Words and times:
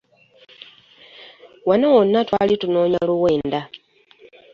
Wano 1.67 1.87
wonna 1.95 2.19
twali 2.27 2.55
tunoonya 2.61 2.99
luwenda. 3.09 3.61